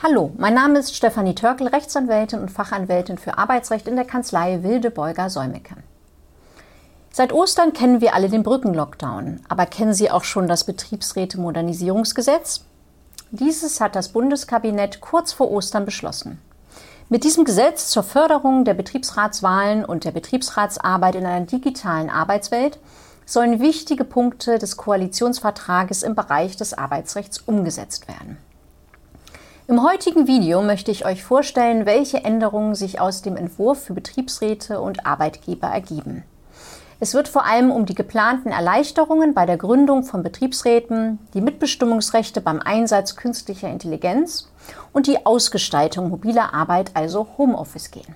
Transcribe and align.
Hallo, 0.00 0.30
mein 0.38 0.54
Name 0.54 0.78
ist 0.78 0.94
Stefanie 0.94 1.34
Törkel, 1.34 1.66
Rechtsanwältin 1.66 2.38
und 2.38 2.52
Fachanwältin 2.52 3.18
für 3.18 3.36
Arbeitsrecht 3.36 3.88
in 3.88 3.96
der 3.96 4.04
Kanzlei 4.04 4.62
Wilde 4.62 4.92
Beuger 4.92 5.28
Säumecke. 5.28 5.74
Seit 7.10 7.32
Ostern 7.32 7.72
kennen 7.72 8.00
wir 8.00 8.14
alle 8.14 8.28
den 8.28 8.44
Brückenlockdown, 8.44 9.40
aber 9.48 9.66
kennen 9.66 9.94
Sie 9.94 10.08
auch 10.08 10.22
schon 10.22 10.46
das 10.46 10.62
Betriebsräte-Modernisierungsgesetz? 10.62 12.60
Dieses 13.32 13.80
hat 13.80 13.96
das 13.96 14.10
Bundeskabinett 14.10 15.00
kurz 15.00 15.32
vor 15.32 15.50
Ostern 15.50 15.84
beschlossen. 15.84 16.40
Mit 17.08 17.24
diesem 17.24 17.44
Gesetz 17.44 17.88
zur 17.88 18.04
Förderung 18.04 18.64
der 18.64 18.74
Betriebsratswahlen 18.74 19.84
und 19.84 20.04
der 20.04 20.12
Betriebsratsarbeit 20.12 21.16
in 21.16 21.26
einer 21.26 21.44
digitalen 21.44 22.08
Arbeitswelt 22.08 22.78
sollen 23.26 23.58
wichtige 23.58 24.04
Punkte 24.04 24.60
des 24.60 24.76
Koalitionsvertrages 24.76 26.04
im 26.04 26.14
Bereich 26.14 26.54
des 26.54 26.72
Arbeitsrechts 26.72 27.38
umgesetzt 27.40 28.06
werden. 28.06 28.38
Im 29.70 29.82
heutigen 29.82 30.26
Video 30.26 30.62
möchte 30.62 30.90
ich 30.90 31.04
euch 31.04 31.22
vorstellen, 31.22 31.84
welche 31.84 32.24
Änderungen 32.24 32.74
sich 32.74 33.02
aus 33.02 33.20
dem 33.20 33.36
Entwurf 33.36 33.84
für 33.84 33.92
Betriebsräte 33.92 34.80
und 34.80 35.04
Arbeitgeber 35.04 35.66
ergeben. 35.66 36.24
Es 37.00 37.12
wird 37.12 37.28
vor 37.28 37.44
allem 37.44 37.70
um 37.70 37.84
die 37.84 37.94
geplanten 37.94 38.48
Erleichterungen 38.48 39.34
bei 39.34 39.44
der 39.44 39.58
Gründung 39.58 40.04
von 40.04 40.22
Betriebsräten, 40.22 41.18
die 41.34 41.42
Mitbestimmungsrechte 41.42 42.40
beim 42.40 42.60
Einsatz 42.60 43.14
künstlicher 43.14 43.68
Intelligenz 43.68 44.50
und 44.94 45.06
die 45.06 45.26
Ausgestaltung 45.26 46.08
mobiler 46.08 46.54
Arbeit, 46.54 46.92
also 46.94 47.26
Homeoffice 47.36 47.90
gehen. 47.90 48.14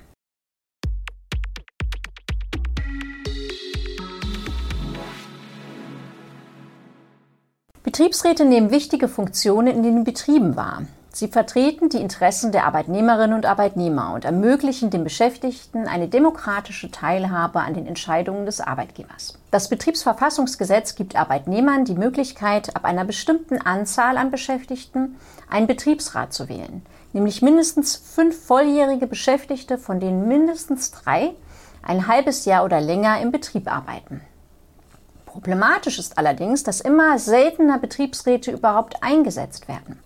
Betriebsräte 7.82 8.46
nehmen 8.46 8.70
wichtige 8.70 9.06
Funktionen 9.06 9.66
in 9.66 9.82
den 9.82 10.04
Betrieben 10.04 10.56
wahr. 10.56 10.84
Sie 11.14 11.28
vertreten 11.28 11.90
die 11.90 12.00
Interessen 12.00 12.52
der 12.52 12.64
Arbeitnehmerinnen 12.64 13.36
und 13.36 13.44
Arbeitnehmer 13.44 14.14
und 14.14 14.24
ermöglichen 14.24 14.88
den 14.88 15.04
Beschäftigten 15.04 15.86
eine 15.86 16.08
demokratische 16.08 16.90
Teilhabe 16.90 17.60
an 17.60 17.74
den 17.74 17.86
Entscheidungen 17.86 18.46
des 18.46 18.62
Arbeitgebers. 18.62 19.38
Das 19.50 19.68
Betriebsverfassungsgesetz 19.68 20.94
gibt 20.94 21.14
Arbeitnehmern 21.14 21.84
die 21.84 21.96
Möglichkeit, 21.96 22.74
ab 22.74 22.86
einer 22.86 23.04
bestimmten 23.04 23.60
Anzahl 23.60 24.16
an 24.16 24.30
Beschäftigten 24.30 25.16
einen 25.50 25.66
Betriebsrat 25.66 26.32
zu 26.32 26.48
wählen, 26.48 26.80
nämlich 27.12 27.42
mindestens 27.42 27.94
fünf 27.94 28.46
volljährige 28.46 29.06
Beschäftigte, 29.06 29.76
von 29.76 30.00
denen 30.00 30.26
mindestens 30.28 30.92
drei 30.92 31.32
ein 31.82 32.06
halbes 32.06 32.46
Jahr 32.46 32.64
oder 32.64 32.80
länger 32.80 33.20
im 33.20 33.32
Betrieb 33.32 33.70
arbeiten. 33.70 34.22
Problematisch 35.26 35.98
ist 35.98 36.16
allerdings, 36.16 36.62
dass 36.62 36.80
immer 36.80 37.18
seltener 37.18 37.78
Betriebsräte 37.78 38.50
überhaupt 38.50 39.02
eingesetzt 39.02 39.68
werden. 39.68 40.01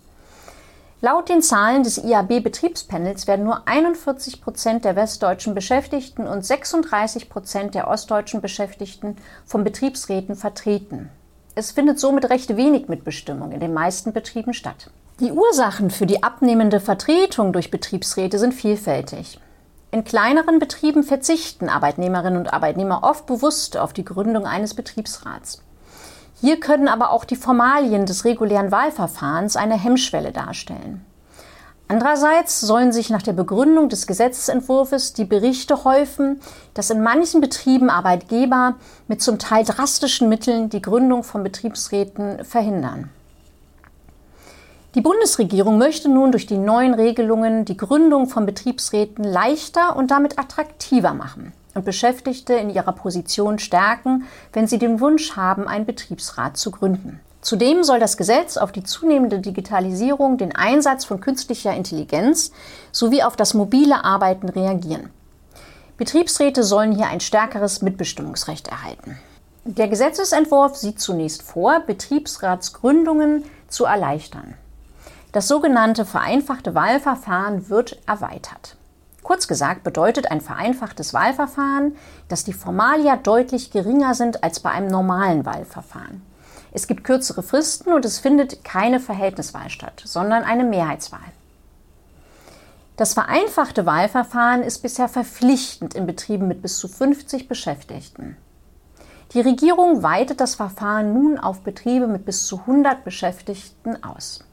Laut 0.99 1.29
den 1.29 1.43
Zahlen 1.43 1.83
des 1.83 1.99
IAB-Betriebspanels 1.99 3.27
werden 3.27 3.45
nur 3.45 3.67
41 3.67 4.41
Prozent 4.41 4.83
der 4.83 4.95
westdeutschen 4.95 5.53
Beschäftigten 5.53 6.25
und 6.25 6.43
36 6.43 7.29
Prozent 7.29 7.75
der 7.75 7.87
ostdeutschen 7.87 8.41
Beschäftigten 8.41 9.15
von 9.45 9.63
Betriebsräten 9.63 10.35
vertreten. 10.35 11.11
Es 11.53 11.71
findet 11.71 11.99
somit 11.99 12.31
recht 12.31 12.57
wenig 12.57 12.87
Mitbestimmung 12.87 13.51
in 13.51 13.59
den 13.59 13.75
meisten 13.75 14.11
Betrieben 14.11 14.55
statt. 14.55 14.89
Die 15.19 15.31
Ursachen 15.31 15.91
für 15.91 16.07
die 16.07 16.23
abnehmende 16.23 16.79
Vertretung 16.79 17.53
durch 17.53 17.69
Betriebsräte 17.69 18.39
sind 18.39 18.55
vielfältig. 18.55 19.39
In 19.91 20.03
kleineren 20.03 20.57
Betrieben 20.57 21.03
verzichten 21.03 21.69
Arbeitnehmerinnen 21.69 22.39
und 22.39 22.53
Arbeitnehmer 22.53 23.03
oft 23.03 23.27
bewusst 23.27 23.77
auf 23.77 23.93
die 23.93 24.03
Gründung 24.03 24.45
eines 24.45 24.73
Betriebsrats. 24.73 25.61
Hier 26.39 26.59
können 26.59 26.87
aber 26.87 27.11
auch 27.11 27.25
die 27.25 27.35
Formalien 27.35 28.05
des 28.05 28.23
regulären 28.23 28.71
Wahlverfahrens 28.71 29.55
eine 29.55 29.75
Hemmschwelle 29.75 30.31
darstellen. 30.31 31.03
Andererseits 31.87 32.59
sollen 32.59 32.91
sich 32.91 33.09
nach 33.09 33.21
der 33.21 33.33
Begründung 33.33 33.87
des 33.87 34.07
Gesetzentwurfs 34.07 35.13
die 35.13 35.23
Berichte 35.23 35.85
häufen, 35.85 36.41
dass 36.73 36.89
in 36.89 37.01
manchen 37.01 37.39
Betrieben 37.39 37.89
Arbeitgeber 37.89 38.75
mit 39.07 39.21
zum 39.21 39.39
Teil 39.39 39.63
drastischen 39.63 40.27
Mitteln 40.27 40.69
die 40.69 40.81
Gründung 40.81 41.23
von 41.23 41.43
Betriebsräten 41.43 42.43
verhindern. 42.43 43.09
Die 44.95 45.01
Bundesregierung 45.01 45.77
möchte 45.77 46.09
nun 46.09 46.31
durch 46.31 46.45
die 46.45 46.57
neuen 46.57 46.93
Regelungen 46.93 47.65
die 47.65 47.77
Gründung 47.77 48.27
von 48.27 48.45
Betriebsräten 48.45 49.23
leichter 49.23 49.95
und 49.95 50.11
damit 50.11 50.37
attraktiver 50.37 51.13
machen 51.13 51.53
und 51.77 51.85
Beschäftigte 51.85 52.55
in 52.55 52.71
ihrer 52.71 52.91
Position 52.91 53.59
stärken, 53.59 54.25
wenn 54.51 54.67
sie 54.67 54.79
den 54.79 54.99
Wunsch 54.99 55.35
haben, 55.35 55.67
einen 55.67 55.85
Betriebsrat 55.85 56.57
zu 56.57 56.71
gründen. 56.71 57.19
Zudem 57.41 57.83
soll 57.83 57.99
das 57.99 58.17
Gesetz 58.17 58.57
auf 58.57 58.71
die 58.71 58.83
zunehmende 58.83 59.39
Digitalisierung, 59.39 60.37
den 60.37 60.55
Einsatz 60.55 61.05
von 61.05 61.21
künstlicher 61.21 61.73
Intelligenz 61.73 62.51
sowie 62.91 63.21
auf 63.21 63.35
das 63.35 63.53
mobile 63.53 64.03
Arbeiten 64.03 64.49
reagieren. 64.49 65.11
Betriebsräte 65.97 66.63
sollen 66.63 66.93
hier 66.93 67.07
ein 67.07 67.21
stärkeres 67.21 67.83
Mitbestimmungsrecht 67.83 68.67
erhalten. 68.67 69.17
Der 69.63 69.87
Gesetzesentwurf 69.87 70.75
sieht 70.75 70.99
zunächst 70.99 71.43
vor, 71.43 71.81
Betriebsratsgründungen 71.81 73.43
zu 73.67 73.85
erleichtern. 73.85 74.55
Das 75.31 75.47
sogenannte 75.47 76.05
vereinfachte 76.05 76.73
Wahlverfahren 76.73 77.69
wird 77.69 77.99
erweitert. 78.07 78.77
Kurz 79.27 79.49
gesagt 79.49 79.83
bedeutet 79.83 80.31
ein 80.31 80.39
vereinfachtes 80.39 81.13
Wahlverfahren, 81.13 81.97
dass 82.29 82.45
die 82.45 82.53
Formalia 82.53 83.17
deutlich 83.17 83.71
geringer 83.71 84.13
sind 84.13 84.41
als 84.41 84.61
bei 84.61 84.69
einem 84.71 84.87
normalen 84.87 85.45
Wahlverfahren. 85.45 86.21
Es 86.71 86.87
gibt 86.87 87.03
kürzere 87.03 87.43
Fristen 87.43 87.91
und 87.91 88.05
es 88.05 88.19
findet 88.19 88.63
keine 88.63 89.01
Verhältniswahl 89.01 89.69
statt, 89.69 90.01
sondern 90.05 90.45
eine 90.45 90.63
Mehrheitswahl. 90.63 91.19
Das 92.95 93.15
vereinfachte 93.15 93.85
Wahlverfahren 93.85 94.63
ist 94.63 94.79
bisher 94.79 95.09
verpflichtend 95.09 95.93
in 95.93 96.07
Betrieben 96.07 96.47
mit 96.47 96.61
bis 96.61 96.77
zu 96.77 96.87
50 96.87 97.49
Beschäftigten. 97.49 98.37
Die 99.33 99.41
Regierung 99.41 100.03
weitet 100.03 100.39
das 100.39 100.55
Verfahren 100.55 101.11
nun 101.11 101.37
auf 101.37 101.63
Betriebe 101.63 102.07
mit 102.07 102.23
bis 102.23 102.45
zu 102.45 102.59
100 102.61 103.03
Beschäftigten 103.03 104.01
aus. 104.05 104.45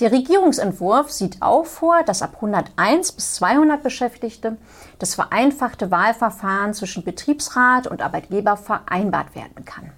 Der 0.00 0.10
Regierungsentwurf 0.10 1.10
sieht 1.10 1.42
auch 1.42 1.66
vor, 1.66 2.02
dass 2.02 2.22
ab 2.22 2.36
101 2.36 3.12
bis 3.12 3.34
200 3.34 3.82
Beschäftigte 3.82 4.56
das 4.98 5.14
vereinfachte 5.14 5.90
Wahlverfahren 5.90 6.72
zwischen 6.74 7.04
Betriebsrat 7.04 7.86
und 7.86 8.02
Arbeitgeber 8.02 8.56
vereinbart 8.56 9.34
werden 9.34 9.64
kann. 9.64 9.92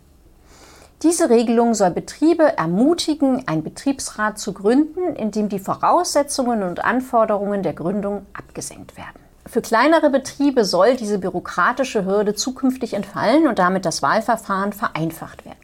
Diese 1.03 1.28
Regelung 1.28 1.75
soll 1.75 1.91
Betriebe 1.91 2.56
ermutigen, 2.56 3.47
einen 3.47 3.62
Betriebsrat 3.62 4.38
zu 4.38 4.53
gründen, 4.53 5.15
indem 5.16 5.49
die 5.49 5.59
Voraussetzungen 5.59 6.62
und 6.62 6.84
Anforderungen 6.84 7.62
der 7.62 7.75
Gründung 7.75 8.27
abgesenkt 8.33 8.97
werden. 8.97 9.21
Für 9.47 9.60
kleinere 9.60 10.09
Betriebe 10.09 10.65
soll 10.65 10.97
diese 10.97 11.19
bürokratische 11.19 12.06
Hürde 12.06 12.34
zukünftig 12.34 12.94
entfallen 12.94 13.47
und 13.47 13.59
damit 13.59 13.84
das 13.84 14.03
Wahlverfahren 14.03 14.72
vereinfacht 14.72 15.44
werden. 15.44 15.63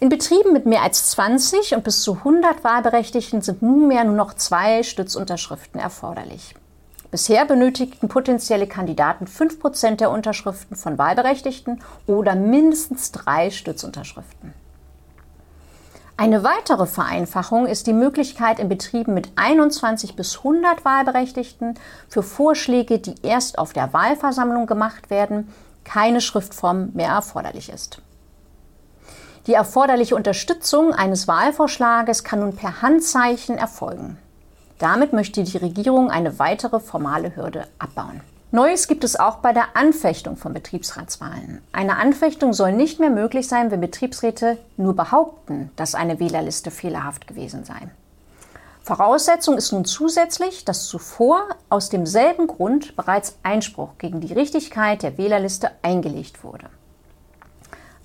In 0.00 0.08
Betrieben 0.08 0.54
mit 0.54 0.64
mehr 0.64 0.80
als 0.80 1.10
20 1.10 1.74
und 1.74 1.84
bis 1.84 2.00
zu 2.00 2.14
100 2.14 2.64
Wahlberechtigten 2.64 3.42
sind 3.42 3.60
nunmehr 3.60 4.02
nur 4.04 4.16
noch 4.16 4.32
zwei 4.32 4.82
Stützunterschriften 4.82 5.78
erforderlich. 5.78 6.54
Bisher 7.10 7.44
benötigten 7.44 8.08
potenzielle 8.08 8.66
Kandidaten 8.66 9.26
5% 9.26 9.96
der 9.96 10.10
Unterschriften 10.10 10.74
von 10.74 10.96
Wahlberechtigten 10.96 11.82
oder 12.06 12.34
mindestens 12.34 13.12
drei 13.12 13.50
Stützunterschriften. 13.50 14.54
Eine 16.16 16.44
weitere 16.44 16.86
Vereinfachung 16.86 17.66
ist 17.66 17.86
die 17.86 17.92
Möglichkeit 17.92 18.58
in 18.58 18.70
Betrieben 18.70 19.12
mit 19.12 19.30
21 19.36 20.16
bis 20.16 20.38
100 20.38 20.82
Wahlberechtigten 20.82 21.74
für 22.08 22.22
Vorschläge, 22.22 23.00
die 23.00 23.16
erst 23.22 23.58
auf 23.58 23.74
der 23.74 23.92
Wahlversammlung 23.92 24.64
gemacht 24.64 25.10
werden, 25.10 25.52
keine 25.84 26.22
Schriftform 26.22 26.90
mehr 26.94 27.08
erforderlich 27.08 27.68
ist. 27.68 28.00
Die 29.46 29.54
erforderliche 29.54 30.16
Unterstützung 30.16 30.92
eines 30.92 31.26
Wahlvorschlages 31.26 32.24
kann 32.24 32.40
nun 32.40 32.54
per 32.54 32.82
Handzeichen 32.82 33.56
erfolgen. 33.56 34.18
Damit 34.78 35.12
möchte 35.12 35.42
die 35.42 35.56
Regierung 35.56 36.10
eine 36.10 36.38
weitere 36.38 36.80
formale 36.80 37.36
Hürde 37.36 37.66
abbauen. 37.78 38.20
Neues 38.52 38.88
gibt 38.88 39.04
es 39.04 39.18
auch 39.18 39.36
bei 39.36 39.52
der 39.52 39.76
Anfechtung 39.76 40.36
von 40.36 40.52
Betriebsratswahlen. 40.52 41.62
Eine 41.72 41.96
Anfechtung 41.98 42.52
soll 42.52 42.72
nicht 42.72 42.98
mehr 42.98 43.10
möglich 43.10 43.46
sein, 43.46 43.70
wenn 43.70 43.80
Betriebsräte 43.80 44.58
nur 44.76 44.96
behaupten, 44.96 45.70
dass 45.76 45.94
eine 45.94 46.18
Wählerliste 46.18 46.70
fehlerhaft 46.70 47.28
gewesen 47.28 47.64
sei. 47.64 47.90
Voraussetzung 48.82 49.56
ist 49.56 49.72
nun 49.72 49.84
zusätzlich, 49.84 50.64
dass 50.64 50.86
zuvor 50.86 51.44
aus 51.68 51.90
demselben 51.90 52.48
Grund 52.48 52.96
bereits 52.96 53.36
Einspruch 53.42 53.90
gegen 53.98 54.20
die 54.20 54.32
Richtigkeit 54.32 55.02
der 55.02 55.16
Wählerliste 55.16 55.70
eingelegt 55.82 56.42
wurde. 56.42 56.64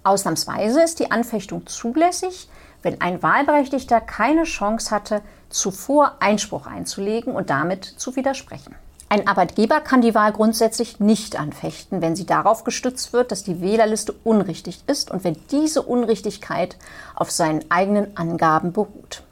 Ausnahmsweise 0.06 0.84
ist 0.84 1.00
die 1.00 1.12
Anfechtung 1.12 1.66
zulässig, 1.68 2.48
wenn 2.84 3.02
ein 3.02 3.24
Wahlberechtigter 3.24 4.00
keine 4.00 4.44
Chance 4.44 4.92
hatte, 4.92 5.22
zuvor 5.50 6.18
Einspruch 6.20 6.68
einzulegen 6.68 7.34
und 7.34 7.50
damit 7.50 7.86
zu 7.86 8.16
widersprechen. 8.16 8.76
Ein 9.10 9.28
Arbeitgeber 9.28 9.82
kann 9.82 10.02
die 10.02 10.16
Wahl 10.16 10.32
grundsätzlich 10.32 11.00
nicht 11.00 11.40
anfechten, 11.40 12.02
wenn 12.02 12.16
sie 12.16 12.26
darauf 12.26 12.64
gestützt 12.64 13.14
wird, 13.14 13.32
dass 13.32 13.44
die 13.44 13.62
Wählerliste 13.62 14.14
unrichtig 14.24 14.84
ist 14.88 15.12
und 15.12 15.24
wenn 15.24 15.38
diese 15.52 15.82
Unrichtigkeit 15.82 16.76
auf 17.16 17.32
seinen 17.32 17.70
eigenen 17.70 18.18
Angaben 18.18 18.74
beruht. 18.74 19.24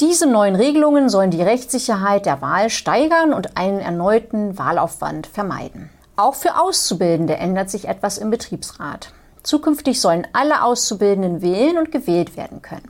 Diese 0.00 0.26
neuen 0.26 0.56
Regelungen 0.56 1.08
sollen 1.08 1.30
die 1.30 1.42
Rechtssicherheit 1.42 2.26
der 2.26 2.42
Wahl 2.42 2.68
steigern 2.68 3.32
und 3.32 3.56
einen 3.56 3.78
erneuten 3.78 4.58
Wahlaufwand 4.58 5.26
vermeiden. 5.26 5.90
Auch 6.16 6.34
für 6.36 6.60
Auszubildende 6.60 7.36
ändert 7.36 7.70
sich 7.70 7.88
etwas 7.88 8.18
im 8.18 8.30
Betriebsrat. 8.30 9.12
Zukünftig 9.42 10.00
sollen 10.00 10.26
alle 10.32 10.62
Auszubildenden 10.62 11.42
wählen 11.42 11.76
und 11.76 11.90
gewählt 11.90 12.36
werden 12.36 12.62
können. 12.62 12.88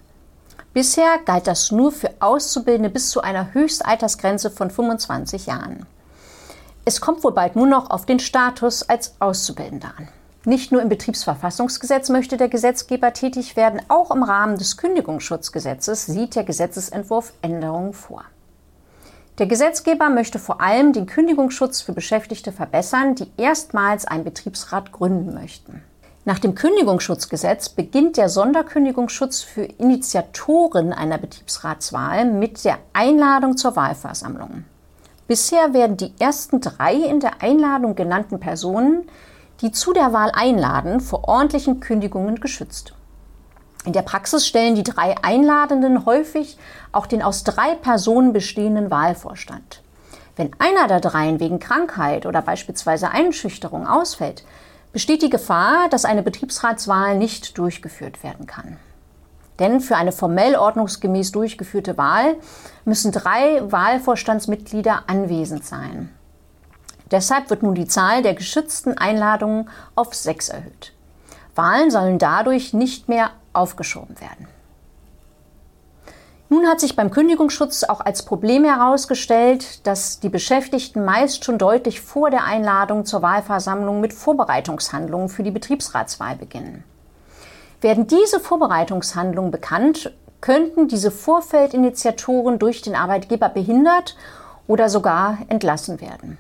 Bisher 0.75 1.19
galt 1.25 1.47
das 1.47 1.71
nur 1.71 1.91
für 1.91 2.11
Auszubildende 2.21 2.91
bis 2.91 3.11
zu 3.11 3.23
einer 3.23 3.55
Höchstaltersgrenze 3.55 4.51
von 4.51 4.71
25 4.71 5.47
Jahren. 5.47 5.87
Es 6.85 7.01
kommt 7.01 7.25
wohl 7.25 7.33
bald 7.33 7.57
nur 7.57 7.67
noch 7.67 7.89
auf 7.89 8.05
den 8.05 8.19
Status 8.19 8.83
als 8.83 9.15
Auszubildender 9.21 9.95
an. 9.97 10.09
Nicht 10.45 10.71
nur 10.71 10.83
im 10.83 10.91
Betriebsverfassungsgesetz 10.91 12.11
möchte 12.11 12.37
der 12.37 12.51
Gesetzgeber 12.51 13.15
tätig 13.15 13.57
werden, 13.57 13.81
auch 13.89 14.11
im 14.11 14.23
Rahmen 14.23 14.59
des 14.59 14.77
Kündigungsschutzgesetzes 14.77 16.05
sieht 16.05 16.37
der 16.37 16.45
Gesetzesentwurf 16.45 17.33
Änderungen 17.41 17.95
vor. 17.95 18.25
Der 19.39 19.47
Gesetzgeber 19.47 20.11
möchte 20.11 20.39
vor 20.39 20.61
allem 20.61 20.93
den 20.93 21.07
Kündigungsschutz 21.07 21.81
für 21.81 21.93
Beschäftigte 21.93 22.53
verbessern, 22.53 23.17
die 23.17 23.27
erstmals 23.37 24.07
einen 24.07 24.23
Betriebsrat 24.23 24.93
gründen 24.93 25.35
möchten. 25.35 25.83
Nach 26.25 26.39
dem 26.39 26.55
Kündigungsschutzgesetz 26.55 27.69
beginnt 27.69 28.17
der 28.17 28.29
Sonderkündigungsschutz 28.29 29.43
für 29.43 29.65
Initiatoren 29.65 30.93
einer 30.93 31.19
Betriebsratswahl 31.19 32.27
mit 32.27 32.65
der 32.65 32.79
Einladung 32.93 33.57
zur 33.57 33.75
Wahlversammlung. 33.75 34.65
Bisher 35.27 35.75
werden 35.75 35.97
die 35.97 36.13
ersten 36.21 36.61
drei 36.61 36.95
in 36.95 37.19
der 37.19 37.43
Einladung 37.43 37.97
genannten 37.97 38.39
Personen, 38.39 39.03
die 39.63 39.73
zu 39.73 39.93
der 39.93 40.13
Wahl 40.13 40.31
einladen, 40.33 41.01
vor 41.01 41.27
ordentlichen 41.27 41.81
Kündigungen 41.81 42.39
geschützt. 42.39 42.95
In 43.85 43.93
der 43.93 44.03
Praxis 44.03 44.47
stellen 44.47 44.75
die 44.75 44.83
drei 44.83 45.15
Einladenden 45.23 46.07
häufig 46.07 46.57
auch 46.91 47.07
den 47.07 47.23
aus 47.23 47.45
drei 47.45 47.75
Personen 47.75 48.33
bestehenden 48.33 48.91
Wahlvorstand. 48.91 49.83
Wenn 50.37 50.51
einer 50.59 50.89
der 50.89 51.01
dreien 51.01 51.39
wegen 51.39 51.61
Krankheit 51.61 52.25
oder 52.25 52.41
beispielsweise 52.41 53.11
Einschüchterung 53.11 53.87
ausfällt, 53.87 54.45
besteht 54.93 55.23
die 55.23 55.31
Gefahr, 55.31 55.89
dass 55.91 56.05
eine 56.05 56.23
Betriebsratswahl 56.23 57.19
nicht 57.19 57.59
durchgeführt 57.59 58.23
werden 58.23 58.47
kann. 58.47 58.79
Denn 59.59 59.81
für 59.81 59.97
eine 59.97 60.13
formell 60.13 60.57
ordnungsgemäß 60.57 61.31
durchgeführte 61.33 61.99
Wahl 61.99 62.37
müssen 62.85 63.13
drei 63.13 63.61
Wahlvorstandsmitglieder 63.71 65.05
anwesend 65.07 65.65
sein. 65.65 66.11
Deshalb 67.11 67.51
wird 67.51 67.63
nun 67.63 67.75
die 67.75 67.87
Zahl 67.87 68.23
der 68.23 68.35
geschützten 68.35 68.97
Einladungen 68.97 69.69
auf 69.95 70.15
sechs 70.15 70.49
erhöht. 70.49 70.93
Wahlen 71.55 71.91
sollen 71.91 72.19
dadurch 72.19 72.73
nicht 72.73 73.09
mehr 73.09 73.31
aufgeschoben 73.53 74.21
werden. 74.21 74.49
Nun 76.51 76.69
hat 76.69 76.79
sich 76.79 76.95
beim 76.95 77.11
Kündigungsschutz 77.11 77.85
auch 77.85 78.01
als 78.01 78.25
Problem 78.25 78.65
herausgestellt, 78.65 79.87
dass 79.87 80.21
die 80.21 80.29
Beschäftigten 80.29 81.05
meist 81.05 81.45
schon 81.45 81.59
deutlich 81.59 82.01
vor 82.01 82.31
der 82.31 82.45
Einladung 82.45 83.07
zur 83.07 83.23
Wahlversammlung 83.23 84.01
mit 84.01 84.13
Vorbereitungshandlungen 84.13 85.29
für 85.29 85.43
die 85.43 85.51
Betriebsratswahl 85.51 86.37
beginnen. 86.37 86.85
Werden 87.81 88.07
diese 88.07 88.41
Vorbereitungshandlungen 88.41 89.51
bekannt, 89.51 90.13
könnten 90.41 90.89
diese 90.89 91.11
Vorfeldinitiatoren 91.11 92.59
durch 92.59 92.83
den 92.83 92.95
Arbeitgeber 92.95 93.49
behindert 93.49 94.17
oder 94.67 94.89
sogar 94.89 95.39
entlassen 95.49 96.01
werden. 96.01 96.39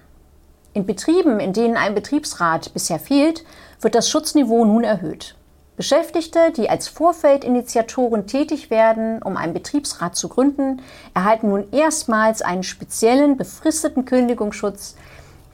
In 0.74 0.86
Betrieben, 0.86 1.38
in 1.38 1.52
denen 1.52 1.76
ein 1.76 1.94
Betriebsrat 1.94 2.74
bisher 2.74 2.98
fehlt, 2.98 3.44
wird 3.80 3.94
das 3.94 4.10
Schutzniveau 4.10 4.64
nun 4.64 4.82
erhöht. 4.82 5.36
Beschäftigte, 5.76 6.52
die 6.56 6.68
als 6.68 6.88
Vorfeldinitiatoren 6.88 8.26
tätig 8.26 8.70
werden, 8.70 9.22
um 9.22 9.36
einen 9.36 9.54
Betriebsrat 9.54 10.16
zu 10.16 10.28
gründen, 10.28 10.82
erhalten 11.14 11.48
nun 11.48 11.72
erstmals 11.72 12.42
einen 12.42 12.64
speziellen 12.64 13.36
befristeten 13.36 14.04
Kündigungsschutz 14.04 14.96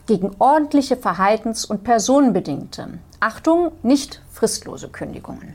gegen 0.07 0.35
ordentliche 0.39 0.97
Verhaltens- 0.97 1.67
und 1.67 1.85
personenbedingte, 1.85 2.99
Achtung, 3.21 3.73
nicht 3.83 4.23
fristlose 4.31 4.89
Kündigungen. 4.89 5.55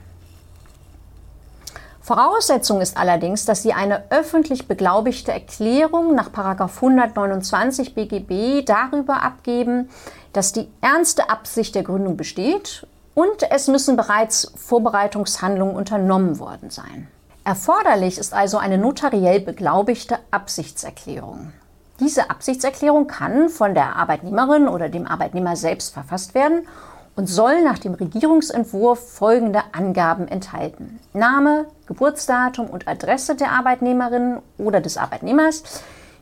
Voraussetzung 2.06 2.82
ist 2.82 2.98
allerdings, 2.98 3.46
dass 3.46 3.64
Sie 3.64 3.74
eine 3.74 4.12
öffentlich 4.12 4.68
beglaubigte 4.68 5.32
Erklärung 5.32 6.14
nach 6.14 6.30
129 6.32 7.96
BGB 7.96 8.64
darüber 8.64 9.24
abgeben, 9.24 9.90
dass 10.32 10.54
die 10.54 10.70
ernste 10.82 11.32
Absicht 11.32 11.74
der 11.74 11.82
Gründung 11.82 12.16
besteht 12.16 12.86
und 13.16 13.50
es 13.50 13.68
müssen 13.68 13.96
bereits 13.96 14.52
Vorbereitungshandlungen 14.56 15.76
unternommen 15.76 16.38
worden 16.38 16.70
sein. 16.70 17.08
Erforderlich 17.44 18.20
ist 18.20 18.36
also 18.36 18.60
eine 18.60 18.78
notariell 18.78 19.40
beglaubigte 19.40 20.20
Absichtserklärung. 20.30 21.54
Diese 22.00 22.30
Absichtserklärung 22.30 23.08
kann 23.08 23.50
von 23.50 23.74
der 23.74 23.96
Arbeitnehmerin 23.96 24.68
oder 24.68 24.90
dem 24.90 25.08
Arbeitnehmer 25.08 25.56
selbst 25.56 25.92
verfasst 25.92 26.36
werden 26.36 26.68
und 27.16 27.28
soll 27.28 27.64
nach 27.64 27.80
dem 27.80 27.94
Regierungsentwurf 27.94 29.14
folgende 29.14 29.62
Angaben 29.72 30.28
enthalten. 30.28 31.00
Name, 31.14 31.66
Geburtsdatum 31.88 32.70
und 32.70 32.88
Adresse 32.88 33.36
der 33.36 33.52
Arbeitnehmerin 33.52 34.40
oder 34.58 34.82
des 34.82 34.98
Arbeitnehmers, 34.98 35.64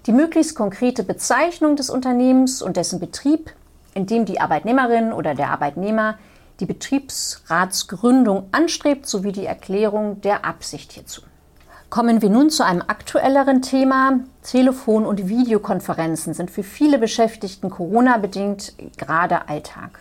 die 0.06 0.12
möglichst 0.12 0.56
konkrete 0.56 1.04
Bezeichnung 1.04 1.76
des 1.76 1.90
Unternehmens 1.90 2.62
und 2.62 2.78
dessen 2.78 3.00
Betrieb, 3.00 3.52
in 3.94 4.06
dem 4.06 4.26
die 4.26 4.40
Arbeitnehmerin 4.40 5.14
oder 5.14 5.34
der 5.34 5.50
Arbeitnehmer 5.50 6.18
die 6.60 6.66
Betriebsratsgründung 6.66 8.48
anstrebt, 8.52 9.08
sowie 9.08 9.32
die 9.32 9.46
Erklärung 9.46 10.22
der 10.22 10.46
Absicht 10.46 10.92
hierzu. 10.92 11.22
Kommen 11.90 12.22
wir 12.22 12.30
nun 12.30 12.50
zu 12.50 12.66
einem 12.66 12.82
aktuelleren 12.82 13.62
Thema. 13.62 14.20
Telefon- 14.42 15.06
und 15.06 15.28
Videokonferenzen 15.28 16.34
sind 16.34 16.52
für 16.52 16.64
viele 16.64 16.98
Beschäftigten 16.98 17.70
Corona-bedingt 17.70 18.74
gerade 18.98 19.48
Alltag. 19.48 20.00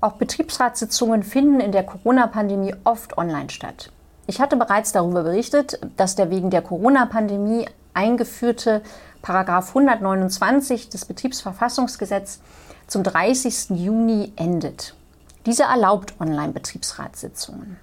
Auch 0.00 0.12
Betriebsratssitzungen 0.12 1.24
finden 1.24 1.58
in 1.58 1.72
der 1.72 1.82
Corona-Pandemie 1.82 2.74
oft 2.84 3.18
online 3.18 3.50
statt. 3.50 3.90
Ich 4.28 4.40
hatte 4.40 4.56
bereits 4.56 4.92
darüber 4.92 5.24
berichtet, 5.24 5.80
dass 5.96 6.14
der 6.14 6.30
wegen 6.30 6.50
der 6.50 6.62
Corona-Pandemie 6.62 7.66
eingeführte 7.94 8.82
Paragraph 9.22 9.68
129 9.70 10.88
des 10.88 11.04
Betriebsverfassungsgesetzes 11.04 12.40
zum 12.86 13.02
30. 13.02 13.70
Juni 13.70 14.32
endet. 14.36 14.94
Dieser 15.46 15.64
erlaubt 15.64 16.14
Online-Betriebsratssitzungen. 16.20 17.78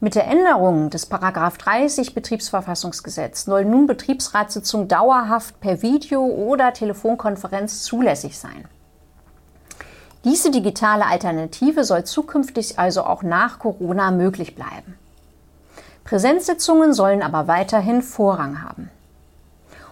Mit 0.00 0.16
der 0.16 0.26
Änderung 0.26 0.90
des 0.90 1.06
Paragraph 1.06 1.56
30 1.58 2.14
Betriebsverfassungsgesetz 2.14 3.44
sollen 3.44 3.70
nun 3.70 3.86
Betriebsratssitzungen 3.86 4.88
dauerhaft 4.88 5.60
per 5.60 5.82
Video 5.82 6.24
oder 6.24 6.72
Telefonkonferenz 6.72 7.84
zulässig 7.84 8.36
sein. 8.36 8.66
Diese 10.24 10.50
digitale 10.50 11.06
Alternative 11.06 11.84
soll 11.84 12.04
zukünftig 12.04 12.78
also 12.78 13.04
auch 13.04 13.22
nach 13.22 13.58
Corona 13.58 14.10
möglich 14.12 14.54
bleiben. 14.54 14.96
Präsenzsitzungen 16.04 16.94
sollen 16.94 17.22
aber 17.22 17.48
weiterhin 17.48 18.02
Vorrang 18.02 18.62
haben. 18.62 18.90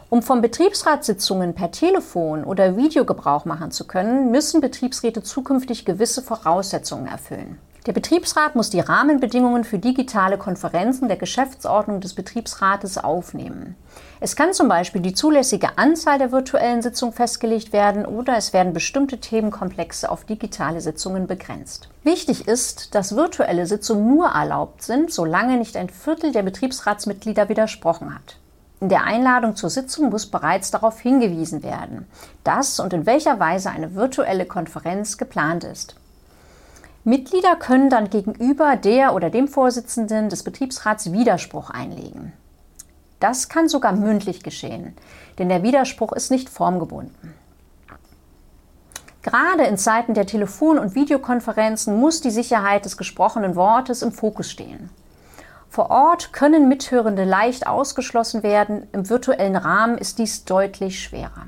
Um 0.09 0.23
von 0.23 0.41
Betriebsratssitzungen 0.43 1.55
per 1.55 1.71
Telefon 1.71 2.45
oder 2.45 2.77
Video 2.77 3.05
Gebrauch 3.05 3.45
machen 3.45 3.71
zu 3.71 3.87
können, 3.87 4.31
müssen 4.31 4.61
Betriebsräte 4.61 5.23
zukünftig 5.23 5.85
gewisse 5.85 6.21
Voraussetzungen 6.21 7.07
erfüllen. 7.07 7.59
Der 7.87 7.95
Betriebsrat 7.95 8.57
muss 8.57 8.69
die 8.69 8.81
Rahmenbedingungen 8.81 9.65
für 9.65 9.79
digitale 9.79 10.37
Konferenzen 10.37 11.09
der 11.09 11.17
Geschäftsordnung 11.17 12.03
des 12.03 12.13
Betriebsrates 12.13 12.99
aufnehmen. 12.99 13.75
Es 14.21 14.37
kann 14.37 14.53
zum 14.53 14.69
Beispiel 14.69 15.01
die 15.01 15.15
zulässige 15.15 15.79
Anzahl 15.79 16.19
der 16.19 16.31
virtuellen 16.31 16.83
Sitzungen 16.83 17.15
festgelegt 17.15 17.73
werden 17.73 18.05
oder 18.05 18.37
es 18.37 18.53
werden 18.53 18.75
bestimmte 18.75 19.17
Themenkomplexe 19.19 20.11
auf 20.11 20.25
digitale 20.25 20.83
Sitzungen 20.83 21.27
begrenzt. 21.27 21.89
Wichtig 22.05 22.47
ist, 22.47 22.95
dass 22.95 23.17
virtuelle 23.17 23.67
Sitzungen 23.67 24.15
nur 24.15 24.27
erlaubt 24.27 24.83
sind, 24.83 25.11
solange 25.11 25.57
nicht 25.57 25.79
ein 25.79 25.89
Viertel 25.89 26.33
der 26.33 26.43
Betriebsratsmitglieder 26.43 27.49
widersprochen 27.49 28.15
hat. 28.15 28.37
In 28.81 28.91
der 28.91 29.05
Einladung 29.05 29.57
zur 29.57 29.71
Sitzung 29.71 30.11
muss 30.11 30.27
bereits 30.27 30.71
darauf 30.71 31.01
hingewiesen 31.01 31.63
werden, 31.63 32.07
dass 32.45 32.79
und 32.79 32.93
in 32.93 33.07
welcher 33.07 33.41
Weise 33.41 33.71
eine 33.71 33.95
virtuelle 33.95 34.45
Konferenz 34.45 35.17
geplant 35.17 35.65
ist. 35.65 35.97
Mitglieder 37.05 37.57
können 37.57 37.89
dann 37.89 38.11
gegenüber 38.11 38.77
der 38.77 39.15
oder 39.15 39.31
dem 39.31 39.49
Vorsitzenden 39.49 40.29
des 40.29 40.43
Betriebsrats 40.43 41.13
Widerspruch 41.13 41.71
einlegen. 41.71 42.33
Das 43.21 43.49
kann 43.49 43.69
sogar 43.69 43.93
mündlich 43.93 44.43
geschehen, 44.43 44.95
denn 45.39 45.49
der 45.49 45.63
Widerspruch 45.63 46.13
ist 46.13 46.31
nicht 46.31 46.51
formgebunden. 46.51 47.35
Gerade 49.23 49.65
in 49.65 49.79
Zeiten 49.79 50.15
der 50.15 50.27
Telefon- 50.27 50.79
und 50.79 50.95
Videokonferenzen 50.95 51.99
muss 51.99 52.21
die 52.21 52.31
Sicherheit 52.31 52.85
des 52.85 52.97
gesprochenen 52.97 53.57
Wortes 53.57 54.03
im 54.03 54.13
Fokus 54.13 54.51
stehen. 54.51 54.91
Vor 55.69 55.91
Ort 55.91 56.33
können 56.33 56.69
Mithörende 56.69 57.25
leicht 57.25 57.67
ausgeschlossen 57.67 58.43
werden, 58.43 58.89
im 58.93 59.09
virtuellen 59.09 59.57
Rahmen 59.57 59.99
ist 59.99 60.19
dies 60.19 60.45
deutlich 60.45 61.03
schwerer. 61.03 61.47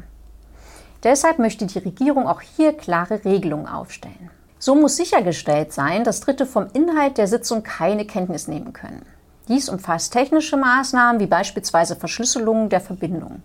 Deshalb 1.02 1.38
möchte 1.38 1.66
die 1.66 1.78
Regierung 1.78 2.28
auch 2.28 2.40
hier 2.40 2.74
klare 2.74 3.24
Regelungen 3.24 3.66
aufstellen. 3.66 4.30
So 4.64 4.76
muss 4.76 4.94
sichergestellt 4.94 5.72
sein, 5.72 6.04
dass 6.04 6.20
Dritte 6.20 6.46
vom 6.46 6.68
Inhalt 6.72 7.18
der 7.18 7.26
Sitzung 7.26 7.64
keine 7.64 8.04
Kenntnis 8.04 8.46
nehmen 8.46 8.72
können. 8.72 9.04
Dies 9.48 9.68
umfasst 9.68 10.12
technische 10.12 10.56
Maßnahmen 10.56 11.20
wie 11.20 11.26
beispielsweise 11.26 11.96
Verschlüsselung 11.96 12.68
der 12.68 12.80
Verbindung. 12.80 13.42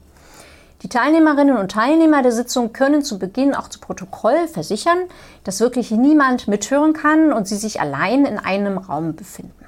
Die 0.83 0.89
Teilnehmerinnen 0.89 1.57
und 1.57 1.71
Teilnehmer 1.71 2.21
der 2.21 2.31
Sitzung 2.31 2.71
können 2.71 3.01
zu 3.01 3.17
Beginn 3.17 3.55
auch 3.55 3.67
zu 3.67 3.79
Protokoll 3.79 4.47
versichern, 4.47 4.99
dass 5.43 5.59
wirklich 5.59 5.89
niemand 5.89 6.47
mithören 6.47 6.93
kann 6.93 7.33
und 7.33 7.47
sie 7.47 7.57
sich 7.57 7.81
allein 7.81 8.23
in 8.27 8.37
einem 8.37 8.77
Raum 8.77 9.15
befinden. 9.15 9.65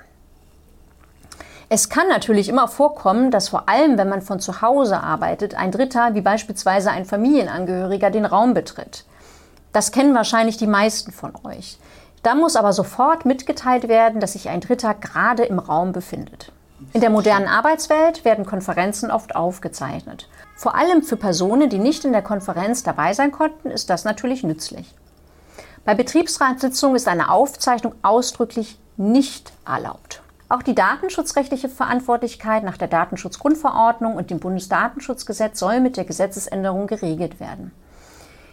Es 1.68 1.90
kann 1.90 2.08
natürlich 2.10 2.48
immer 2.48 2.68
vorkommen, 2.68 3.32
dass 3.32 3.50
vor 3.50 3.68
allem, 3.68 3.98
wenn 3.98 4.10
man 4.10 4.22
von 4.22 4.40
zu 4.40 4.62
Hause 4.62 5.02
arbeitet, 5.02 5.56
ein 5.56 5.72
Dritter, 5.72 6.14
wie 6.14 6.22
beispielsweise 6.22 6.92
ein 6.92 7.06
Familienangehöriger, 7.06 8.12
den 8.12 8.26
Raum 8.26 8.54
betritt. 8.54 9.06
Das 9.72 9.92
kennen 9.92 10.16
wahrscheinlich 10.16 10.58
die 10.58 10.68
meisten 10.68 11.12
von 11.12 11.34
euch. 11.44 11.78
Da 12.24 12.36
muss 12.36 12.56
aber 12.56 12.74
sofort 12.74 13.26
mitgeteilt 13.26 13.88
werden, 13.88 14.20
dass 14.20 14.34
sich 14.34 14.50
ein 14.50 14.62
Dritter 14.62 14.94
gerade 14.94 15.44
im 15.44 15.60
Raum 15.60 15.92
befindet. 15.92 16.52
In 16.94 17.02
der 17.02 17.10
modernen 17.10 17.48
Arbeitswelt 17.48 18.26
werden 18.26 18.46
Konferenzen 18.46 19.12
oft 19.12 19.36
aufgezeichnet. 19.36 20.28
Vor 20.56 20.76
allem 20.76 21.04
für 21.04 21.18
Personen, 21.18 21.70
die 21.70 21.78
nicht 21.78 22.04
in 22.04 22.14
der 22.14 22.22
Konferenz 22.22 22.84
dabei 22.84 23.14
sein 23.14 23.32
konnten, 23.32 23.70
ist 23.70 23.90
das 23.90 24.06
natürlich 24.06 24.44
nützlich. 24.44 24.94
Bei 25.86 25.94
Betriebsratssitzungen 25.94 26.96
ist 26.96 27.08
eine 27.08 27.30
Aufzeichnung 27.30 27.94
ausdrücklich 28.02 28.80
nicht 28.98 29.54
erlaubt. 29.66 30.22
Auch 30.50 30.64
die 30.64 30.76
datenschutzrechtliche 30.76 31.70
Verantwortlichkeit 31.70 32.64
nach 32.64 32.78
der 32.78 32.88
Datenschutzgrundverordnung 32.88 34.16
und 34.16 34.32
dem 34.32 34.40
Bundesdatenschutzgesetz 34.40 35.60
soll 35.60 35.80
mit 35.80 35.96
der 35.96 36.06
Gesetzesänderung 36.06 36.88
geregelt 36.88 37.40
werden. 37.40 37.72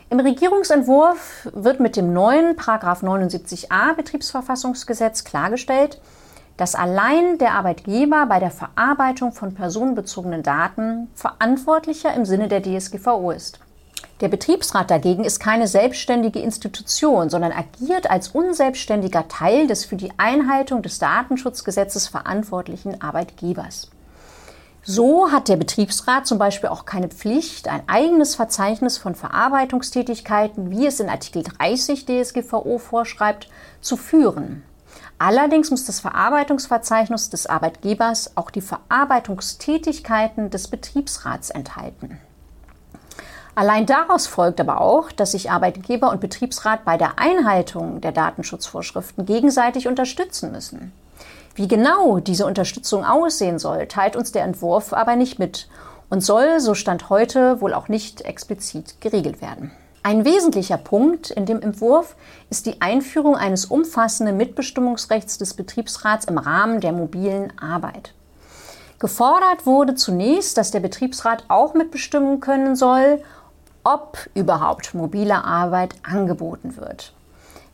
Im 0.08 0.20
Regierungsentwurf 0.20 1.48
wird 1.52 1.80
mit 1.80 1.96
dem 1.96 2.12
neuen 2.12 2.54
79a 2.54 3.94
Betriebsverfassungsgesetz 3.96 5.24
klargestellt, 5.24 6.00
dass 6.56 6.76
allein 6.76 7.38
der 7.38 7.54
Arbeitgeber 7.54 8.26
bei 8.26 8.38
der 8.38 8.52
Verarbeitung 8.52 9.32
von 9.32 9.54
personenbezogenen 9.54 10.44
Daten 10.44 11.08
verantwortlicher 11.16 12.14
im 12.14 12.24
Sinne 12.24 12.46
der 12.46 12.62
DSGVO 12.62 13.32
ist. 13.32 13.58
Der 14.20 14.28
Betriebsrat 14.28 14.92
dagegen 14.92 15.24
ist 15.24 15.40
keine 15.40 15.66
selbstständige 15.66 16.38
Institution, 16.38 17.28
sondern 17.28 17.50
agiert 17.50 18.08
als 18.08 18.28
unselbstständiger 18.28 19.26
Teil 19.26 19.66
des 19.66 19.84
für 19.84 19.96
die 19.96 20.12
Einhaltung 20.18 20.82
des 20.82 21.00
Datenschutzgesetzes 21.00 22.06
verantwortlichen 22.06 23.02
Arbeitgebers. 23.02 23.90
So 24.88 25.32
hat 25.32 25.48
der 25.48 25.56
Betriebsrat 25.56 26.28
zum 26.28 26.38
Beispiel 26.38 26.68
auch 26.68 26.84
keine 26.84 27.08
Pflicht, 27.08 27.66
ein 27.66 27.82
eigenes 27.88 28.36
Verzeichnis 28.36 28.98
von 28.98 29.16
Verarbeitungstätigkeiten, 29.16 30.70
wie 30.70 30.86
es 30.86 31.00
in 31.00 31.08
Artikel 31.08 31.42
30 31.42 32.06
DSGVO 32.06 32.78
vorschreibt, 32.78 33.48
zu 33.80 33.96
führen. 33.96 34.62
Allerdings 35.18 35.72
muss 35.72 35.86
das 35.86 35.98
Verarbeitungsverzeichnis 35.98 37.30
des 37.30 37.48
Arbeitgebers 37.48 38.36
auch 38.36 38.52
die 38.52 38.60
Verarbeitungstätigkeiten 38.60 40.50
des 40.50 40.68
Betriebsrats 40.68 41.50
enthalten. 41.50 42.20
Allein 43.56 43.86
daraus 43.86 44.28
folgt 44.28 44.60
aber 44.60 44.80
auch, 44.80 45.10
dass 45.10 45.32
sich 45.32 45.50
Arbeitgeber 45.50 46.12
und 46.12 46.20
Betriebsrat 46.20 46.84
bei 46.84 46.96
der 46.96 47.18
Einhaltung 47.18 48.00
der 48.00 48.12
Datenschutzvorschriften 48.12 49.26
gegenseitig 49.26 49.88
unterstützen 49.88 50.52
müssen. 50.52 50.92
Wie 51.56 51.68
genau 51.68 52.20
diese 52.20 52.44
Unterstützung 52.44 53.02
aussehen 53.02 53.58
soll, 53.58 53.86
teilt 53.86 54.14
uns 54.14 54.30
der 54.30 54.44
Entwurf 54.44 54.92
aber 54.92 55.16
nicht 55.16 55.38
mit 55.38 55.68
und 56.10 56.20
soll, 56.22 56.60
so 56.60 56.74
stand 56.74 57.08
heute, 57.08 57.62
wohl 57.62 57.72
auch 57.72 57.88
nicht 57.88 58.20
explizit 58.20 59.00
geregelt 59.00 59.40
werden. 59.40 59.72
Ein 60.02 60.26
wesentlicher 60.26 60.76
Punkt 60.76 61.30
in 61.30 61.46
dem 61.46 61.62
Entwurf 61.62 62.14
ist 62.50 62.66
die 62.66 62.82
Einführung 62.82 63.36
eines 63.36 63.64
umfassenden 63.64 64.36
Mitbestimmungsrechts 64.36 65.38
des 65.38 65.54
Betriebsrats 65.54 66.26
im 66.26 66.36
Rahmen 66.36 66.80
der 66.80 66.92
mobilen 66.92 67.58
Arbeit. 67.58 68.12
Gefordert 68.98 69.64
wurde 69.64 69.94
zunächst, 69.94 70.58
dass 70.58 70.70
der 70.70 70.80
Betriebsrat 70.80 71.44
auch 71.48 71.72
mitbestimmen 71.72 72.40
können 72.40 72.76
soll, 72.76 73.22
ob 73.82 74.18
überhaupt 74.34 74.92
mobile 74.92 75.42
Arbeit 75.42 75.94
angeboten 76.02 76.76
wird. 76.76 77.14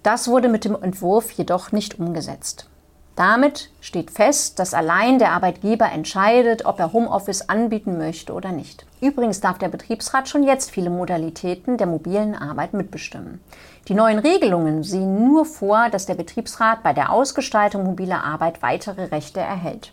Das 0.04 0.28
wurde 0.28 0.48
mit 0.48 0.64
dem 0.64 0.80
Entwurf 0.80 1.32
jedoch 1.32 1.72
nicht 1.72 1.98
umgesetzt. 1.98 2.68
Damit 3.16 3.70
steht 3.82 4.10
fest, 4.10 4.58
dass 4.58 4.72
allein 4.72 5.18
der 5.18 5.32
Arbeitgeber 5.32 5.92
entscheidet, 5.92 6.64
ob 6.64 6.80
er 6.80 6.94
Homeoffice 6.94 7.48
anbieten 7.48 7.98
möchte 7.98 8.32
oder 8.32 8.52
nicht. 8.52 8.86
Übrigens 9.02 9.40
darf 9.40 9.58
der 9.58 9.68
Betriebsrat 9.68 10.30
schon 10.30 10.44
jetzt 10.44 10.70
viele 10.70 10.88
Modalitäten 10.88 11.76
der 11.76 11.86
mobilen 11.86 12.34
Arbeit 12.34 12.72
mitbestimmen. 12.72 13.40
Die 13.88 13.94
neuen 13.94 14.18
Regelungen 14.18 14.82
sehen 14.82 15.28
nur 15.28 15.44
vor, 15.44 15.90
dass 15.90 16.06
der 16.06 16.14
Betriebsrat 16.14 16.82
bei 16.82 16.94
der 16.94 17.12
Ausgestaltung 17.12 17.84
mobiler 17.84 18.24
Arbeit 18.24 18.62
weitere 18.62 19.04
Rechte 19.04 19.40
erhält. 19.40 19.92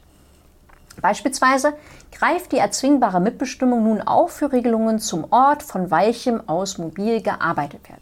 Beispielsweise 1.02 1.74
greift 2.14 2.54
die 2.54 2.58
erzwingbare 2.58 3.20
Mitbestimmung 3.20 3.84
nun 3.84 4.02
auch 4.02 4.30
für 4.30 4.52
Regelungen 4.52 5.00
zum 5.00 5.32
Ort, 5.32 5.62
von 5.64 5.92
welchem 5.92 6.48
aus 6.48 6.78
mobil 6.78 7.22
gearbeitet 7.22 7.84
kann 7.84 7.98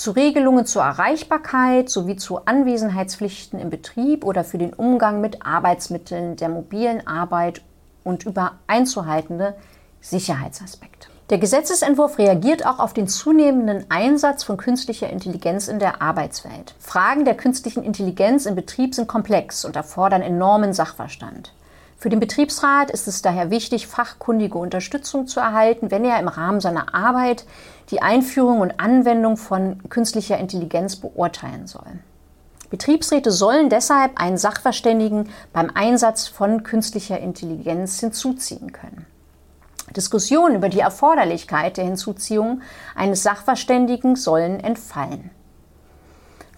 zu 0.00 0.12
Regelungen 0.12 0.64
zur 0.64 0.80
Erreichbarkeit 0.80 1.90
sowie 1.90 2.16
zu 2.16 2.46
Anwesenheitspflichten 2.46 3.60
im 3.60 3.68
Betrieb 3.68 4.24
oder 4.24 4.44
für 4.44 4.56
den 4.56 4.72
Umgang 4.72 5.20
mit 5.20 5.44
Arbeitsmitteln 5.44 6.36
der 6.36 6.48
mobilen 6.48 7.06
Arbeit 7.06 7.60
und 8.02 8.24
über 8.24 8.52
einzuhaltende 8.66 9.56
Sicherheitsaspekte. 10.00 11.08
Der 11.28 11.36
Gesetzesentwurf 11.36 12.16
reagiert 12.16 12.64
auch 12.64 12.78
auf 12.78 12.94
den 12.94 13.08
zunehmenden 13.08 13.84
Einsatz 13.90 14.42
von 14.42 14.56
künstlicher 14.56 15.10
Intelligenz 15.10 15.68
in 15.68 15.78
der 15.78 16.00
Arbeitswelt. 16.00 16.74
Fragen 16.78 17.26
der 17.26 17.36
künstlichen 17.36 17.82
Intelligenz 17.82 18.46
im 18.46 18.54
Betrieb 18.54 18.94
sind 18.94 19.06
komplex 19.06 19.66
und 19.66 19.76
erfordern 19.76 20.22
enormen 20.22 20.72
Sachverstand. 20.72 21.52
Für 22.00 22.08
den 22.08 22.18
Betriebsrat 22.18 22.90
ist 22.90 23.06
es 23.08 23.20
daher 23.20 23.50
wichtig, 23.50 23.86
fachkundige 23.86 24.56
Unterstützung 24.56 25.26
zu 25.26 25.38
erhalten, 25.38 25.90
wenn 25.90 26.02
er 26.02 26.18
im 26.18 26.28
Rahmen 26.28 26.58
seiner 26.58 26.94
Arbeit 26.94 27.44
die 27.90 28.00
Einführung 28.00 28.60
und 28.60 28.80
Anwendung 28.80 29.36
von 29.36 29.86
künstlicher 29.90 30.38
Intelligenz 30.38 30.96
beurteilen 30.96 31.66
soll. 31.66 31.98
Betriebsräte 32.70 33.30
sollen 33.30 33.68
deshalb 33.68 34.18
einen 34.18 34.38
Sachverständigen 34.38 35.28
beim 35.52 35.70
Einsatz 35.74 36.26
von 36.26 36.62
künstlicher 36.62 37.18
Intelligenz 37.18 38.00
hinzuziehen 38.00 38.72
können. 38.72 39.04
Diskussionen 39.94 40.54
über 40.54 40.70
die 40.70 40.80
Erforderlichkeit 40.80 41.76
der 41.76 41.84
Hinzuziehung 41.84 42.62
eines 42.94 43.22
Sachverständigen 43.22 44.16
sollen 44.16 44.58
entfallen. 44.60 45.30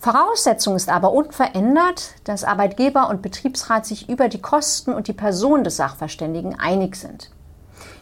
Voraussetzung 0.03 0.75
ist 0.75 0.89
aber 0.89 1.13
unverändert, 1.13 2.15
dass 2.25 2.43
Arbeitgeber 2.43 3.09
und 3.09 3.23
Betriebsrat 3.23 3.87
sich 3.87 4.09
über 4.09 4.29
die 4.29 4.41
Kosten 4.41 4.93
und 4.93 5.07
die 5.07 5.13
Person 5.13 5.63
des 5.63 5.77
Sachverständigen 5.77 6.59
einig 6.59 6.97
sind. 6.97 7.31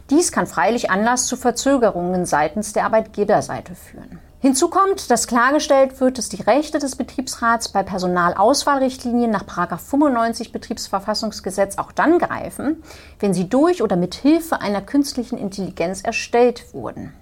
Dies 0.09 0.33
kann 0.33 0.47
freilich 0.47 0.91
Anlass 0.91 1.27
zu 1.27 1.37
Verzögerungen 1.37 2.25
seitens 2.25 2.73
der 2.73 2.87
Arbeitgeberseite 2.87 3.75
führen. 3.75 4.19
Hinzu 4.39 4.71
kommt, 4.71 5.11
dass 5.11 5.27
klargestellt 5.27 6.01
wird, 6.01 6.17
dass 6.17 6.31
die 6.31 6.41
Rechte 6.41 6.79
des 6.79 6.97
Betriebsrats 6.97 7.69
bei 7.69 7.83
Personalauswahlrichtlinien 7.83 9.31
nach 9.31 9.45
95 9.45 10.53
Betriebsverfassungsgesetz 10.53 11.77
auch 11.77 11.93
dann 11.93 12.19
greifen, 12.19 12.83
wenn 13.19 13.35
sie 13.35 13.51
durch 13.51 13.83
oder 13.83 13.97
mit 13.97 14.15
Hilfe 14.15 14.63
einer 14.63 14.81
künstlichen 14.81 15.37
Intelligenz 15.37 16.01
erstellt 16.01 16.73
wurden. 16.73 17.13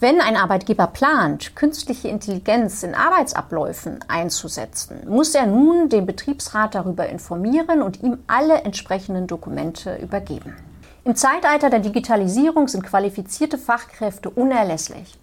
Wenn 0.00 0.20
ein 0.20 0.36
Arbeitgeber 0.36 0.86
plant, 0.86 1.56
künstliche 1.56 2.06
Intelligenz 2.06 2.84
in 2.84 2.94
Arbeitsabläufen 2.94 3.98
einzusetzen, 4.06 5.00
muss 5.08 5.34
er 5.34 5.46
nun 5.46 5.88
den 5.88 6.06
Betriebsrat 6.06 6.76
darüber 6.76 7.08
informieren 7.08 7.82
und 7.82 8.00
ihm 8.04 8.18
alle 8.28 8.62
entsprechenden 8.62 9.26
Dokumente 9.26 9.96
übergeben. 9.96 10.54
Im 11.02 11.16
Zeitalter 11.16 11.68
der 11.68 11.80
Digitalisierung 11.80 12.68
sind 12.68 12.84
qualifizierte 12.84 13.58
Fachkräfte 13.58 14.30
unerlässlich. 14.30 15.18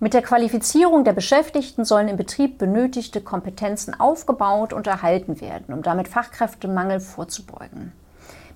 Mit 0.00 0.12
der 0.12 0.22
Qualifizierung 0.22 1.04
der 1.04 1.12
Beschäftigten 1.12 1.84
sollen 1.84 2.08
im 2.08 2.16
Betrieb 2.16 2.58
benötigte 2.58 3.20
Kompetenzen 3.20 4.00
aufgebaut 4.00 4.72
und 4.72 4.88
erhalten 4.88 5.40
werden, 5.40 5.72
um 5.72 5.82
damit 5.82 6.08
Fachkräftemangel 6.08 6.98
vorzubeugen. 6.98 7.92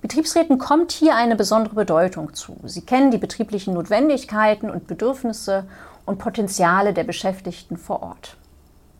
Betriebsräten 0.05 0.59
kommt 0.59 0.91
hier 0.91 1.15
eine 1.15 1.35
besondere 1.35 1.73
Bedeutung 1.73 2.35
zu. 2.35 2.57
Sie 2.65 2.81
kennen 2.81 3.09
die 3.09 3.17
betrieblichen 3.17 3.73
Notwendigkeiten 3.73 4.69
und 4.69 4.85
Bedürfnisse 4.85 5.65
und 6.05 6.19
Potenziale 6.19 6.93
der 6.93 7.05
Beschäftigten 7.05 7.75
vor 7.75 8.03
Ort. 8.03 8.37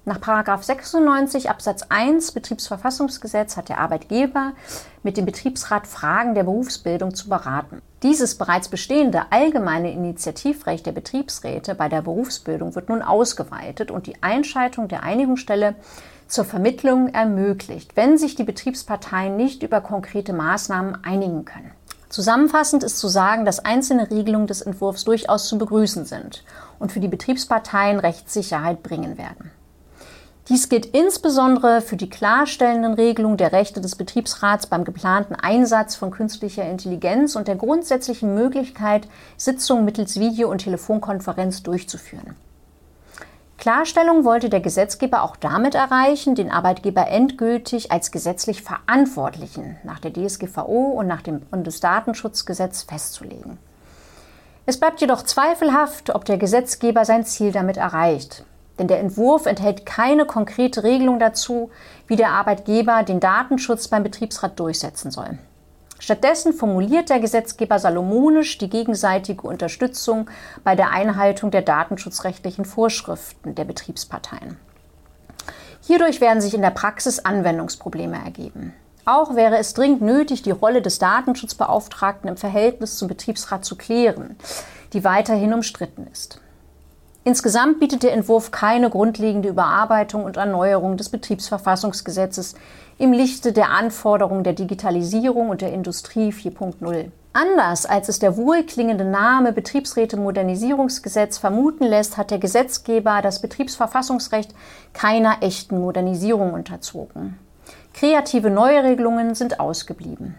Nach 0.06 0.20
96 0.64 1.48
Absatz 1.48 1.84
1 1.90 2.32
Betriebsverfassungsgesetz 2.32 3.56
hat 3.56 3.70
der 3.70 3.78
Arbeitgeber 3.78 4.54
mit 5.04 5.18
dem 5.18 5.26
Betriebsrat 5.26 5.86
Fragen 5.86 6.34
der 6.34 6.44
Berufsbildung 6.44 7.14
zu 7.14 7.30
beraten. 7.30 7.84
Dieses 8.02 8.36
bereits 8.40 8.70
bestehende 8.70 9.26
allgemeine 9.30 9.92
Initiativrecht 9.92 10.88
der 10.88 10.92
Betriebsräte 10.92 11.76
bei 11.76 11.88
der 11.88 12.02
Berufsbildung 12.02 12.74
wird 12.74 12.90
nun 12.90 13.04
ausgeweitet 13.04 13.92
und 13.92 14.08
die 14.08 14.24
Einschaltung 14.24 14.88
der 14.88 15.04
Einigungsstelle 15.04 15.76
zur 16.28 16.46
Vermittlung 16.46 17.10
ermöglicht, 17.10 17.96
wenn 17.96 18.18
sich 18.18 18.36
die 18.36 18.44
Betriebsparteien 18.44 19.36
nicht 19.36 19.64
über 19.64 19.82
konkrete 19.82 20.34
Maßnahmen 20.34 21.04
einigen 21.04 21.46
können. 21.46 21.72
Zusammenfassend 22.10 22.84
ist 22.84 22.98
zu 22.98 23.08
sagen, 23.08 23.46
dass 23.46 23.66
einzelne 23.66 24.10
Regelungen 24.10 24.48
des 24.48 24.62
Entwurfs 24.62 25.04
durchaus 25.04 25.48
zu 25.48 25.58
begrüßen 25.58 26.06
sind 26.06 26.44
und 26.80 26.92
für 26.92 27.00
die 27.00 27.08
Betriebsparteien 27.08 28.00
Rechtssicherheit 28.00 28.84
bringen 28.84 29.18
werden. 29.18 29.52
Dies 30.48 30.70
gilt 30.70 30.86
insbesondere 30.86 31.82
für 31.82 31.98
die 31.98 32.10
klarstellenden 32.10 32.94
Regelungen 32.94 33.38
der 33.38 33.52
Rechte 33.52 33.82
des 33.82 33.96
Betriebsrats 33.96 34.68
beim 34.68 34.84
geplanten 34.84 35.34
Einsatz 35.34 35.96
von 35.96 36.12
künstlicher 36.12 36.70
Intelligenz 36.70 37.36
und 37.36 37.48
der 37.48 37.56
grundsätzlichen 37.56 38.36
Möglichkeit, 38.36 39.08
Sitzungen 39.38 39.86
mittels 39.86 40.20
Video- 40.20 40.52
und 40.52 40.60
Telefonkonferenz 40.60 41.64
durchzuführen. 41.64 42.36
Klarstellung 43.58 44.26
wollte 44.26 44.50
der 44.50 44.60
Gesetzgeber 44.60 45.24
auch 45.24 45.36
damit 45.36 45.76
erreichen, 45.76 46.36
den 46.36 46.52
Arbeitgeber 46.52 47.08
endgültig 47.08 47.92
als 47.92 48.12
gesetzlich 48.12 48.62
Verantwortlichen 48.62 49.78
nach 49.84 50.00
der 50.00 50.14
DSGVO 50.14 50.92
und 50.92 51.08
nach 51.08 51.22
dem 51.22 51.40
Bundesdatenschutzgesetz 51.40 52.84
festzulegen. 52.84 53.58
Es 54.66 54.80
bleibt 54.80 55.00
jedoch 55.00 55.24
zweifelhaft, 55.24 56.14
ob 56.14 56.26
der 56.26 56.38
Gesetzgeber 56.38 57.06
sein 57.06 57.24
Ziel 57.26 57.52
damit 57.52 57.78
erreicht 57.78 58.46
denn 58.78 58.88
der 58.88 59.00
Entwurf 59.00 59.46
enthält 59.46 59.86
keine 59.86 60.26
konkrete 60.26 60.84
Regelung 60.84 61.20
dazu, 61.20 61.72
wie 62.08 62.16
der 62.16 62.30
Arbeitgeber 62.30 63.04
den 63.04 63.20
Datenschutz 63.20 63.88
beim 63.88 64.04
Betriebsrat 64.04 64.60
durchsetzen 64.60 65.12
soll. 65.12 65.38
Stattdessen 66.00 66.54
formuliert 66.54 67.10
der 67.10 67.20
Gesetzgeber 67.20 67.80
salomonisch 67.80 68.58
die 68.58 68.70
gegenseitige 68.70 69.48
Unterstützung 69.48 70.30
bei 70.64 70.76
der 70.76 70.92
Einhaltung 70.92 71.52
der 71.52 71.62
datenschutzrechtlichen 71.62 72.66
Vorschriften 72.66 73.56
der 73.56 73.64
Betriebsparteien. 73.64 74.58
Hierdurch 75.82 76.20
werden 76.20 76.42
sich 76.42 76.54
in 76.54 76.62
der 76.62 76.72
Praxis 76.72 77.20
Anwendungsprobleme 77.20 78.18
ergeben. 78.24 78.74
Auch 79.06 79.36
wäre 79.36 79.58
es 79.58 79.76
dringend 79.76 80.02
nötig, 80.02 80.42
die 80.42 80.52
Rolle 80.52 80.82
des 80.82 80.98
Datenschutzbeauftragten 80.98 82.28
im 82.28 82.38
Verhältnis 82.38 82.98
zum 82.98 83.08
Betriebsrat 83.08 83.64
zu 83.64 83.76
klären, 83.76 84.36
die 84.94 85.04
weiterhin 85.04 85.54
umstritten 85.54 86.08
ist. 86.12 86.42
Insgesamt 87.28 87.80
bietet 87.80 88.04
der 88.04 88.14
Entwurf 88.14 88.52
keine 88.52 88.92
grundlegende 88.92 89.50
Überarbeitung 89.50 90.26
und 90.26 90.38
Erneuerung 90.38 90.96
des 90.96 91.10
Betriebsverfassungsgesetzes 91.10 92.54
im 93.00 93.14
Lichte 93.14 93.52
der 93.52 93.72
Anforderungen 93.72 94.44
der 94.44 94.54
Digitalisierung 94.54 95.50
und 95.50 95.62
der 95.62 95.74
Industrie 95.74 96.30
4.0. 96.30 97.10
Anders 97.34 97.88
als 97.88 98.10
es 98.10 98.20
der 98.20 98.38
wohlklingende 98.38 99.06
Name 99.06 99.54
Betriebsräte-Modernisierungsgesetz 99.54 101.40
vermuten 101.40 101.86
lässt, 101.86 102.16
hat 102.16 102.30
der 102.30 102.38
Gesetzgeber 102.38 103.24
das 103.24 103.42
Betriebsverfassungsrecht 103.42 104.54
keiner 104.94 105.38
echten 105.42 105.82
Modernisierung 105.82 106.54
unterzogen. 106.54 107.40
Kreative 107.96 108.52
Neuregelungen 108.52 109.34
sind 109.34 109.60
ausgeblieben. 109.60 110.36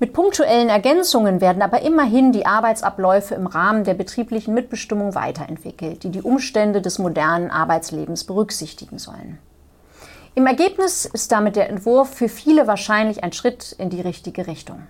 Mit 0.00 0.12
punktuellen 0.12 0.68
Ergänzungen 0.68 1.40
werden 1.40 1.62
aber 1.62 1.82
immerhin 1.82 2.32
die 2.32 2.46
Arbeitsabläufe 2.46 3.34
im 3.34 3.46
Rahmen 3.46 3.84
der 3.84 3.94
betrieblichen 3.94 4.52
Mitbestimmung 4.52 5.14
weiterentwickelt, 5.14 6.02
die 6.02 6.10
die 6.10 6.22
Umstände 6.22 6.82
des 6.82 6.98
modernen 6.98 7.50
Arbeitslebens 7.50 8.24
berücksichtigen 8.24 8.98
sollen. 8.98 9.38
Im 10.34 10.48
Ergebnis 10.48 11.04
ist 11.04 11.30
damit 11.30 11.54
der 11.54 11.70
Entwurf 11.70 12.12
für 12.12 12.28
viele 12.28 12.66
wahrscheinlich 12.66 13.22
ein 13.22 13.32
Schritt 13.32 13.72
in 13.78 13.88
die 13.88 14.00
richtige 14.00 14.48
Richtung. 14.48 14.82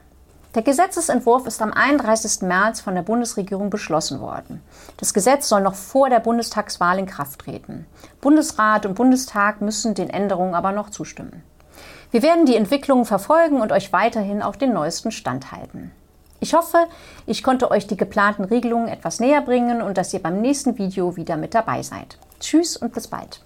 Der 0.54 0.62
Gesetzesentwurf 0.62 1.46
ist 1.46 1.60
am 1.60 1.72
31. 1.72 2.42
März 2.42 2.80
von 2.80 2.94
der 2.94 3.02
Bundesregierung 3.02 3.68
beschlossen 3.68 4.20
worden. 4.20 4.62
Das 4.96 5.12
Gesetz 5.12 5.48
soll 5.48 5.60
noch 5.60 5.74
vor 5.74 6.08
der 6.08 6.20
Bundestagswahl 6.20 6.98
in 6.98 7.06
Kraft 7.06 7.40
treten. 7.40 7.86
Bundesrat 8.22 8.86
und 8.86 8.94
Bundestag 8.94 9.60
müssen 9.60 9.94
den 9.94 10.08
Änderungen 10.08 10.54
aber 10.54 10.72
noch 10.72 10.90
zustimmen. 10.90 11.42
Wir 12.14 12.22
werden 12.22 12.46
die 12.46 12.54
Entwicklungen 12.54 13.06
verfolgen 13.06 13.60
und 13.60 13.72
euch 13.72 13.92
weiterhin 13.92 14.40
auf 14.40 14.56
den 14.56 14.72
neuesten 14.72 15.10
Stand 15.10 15.50
halten. 15.50 15.90
Ich 16.38 16.54
hoffe, 16.54 16.86
ich 17.26 17.42
konnte 17.42 17.72
euch 17.72 17.88
die 17.88 17.96
geplanten 17.96 18.44
Regelungen 18.44 18.86
etwas 18.86 19.18
näher 19.18 19.40
bringen 19.40 19.82
und 19.82 19.98
dass 19.98 20.14
ihr 20.14 20.22
beim 20.22 20.40
nächsten 20.40 20.78
Video 20.78 21.16
wieder 21.16 21.36
mit 21.36 21.56
dabei 21.56 21.82
seid. 21.82 22.16
Tschüss 22.38 22.76
und 22.76 22.94
bis 22.94 23.08
bald. 23.08 23.40